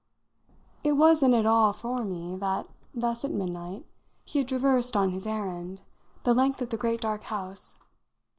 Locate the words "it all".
1.35-1.73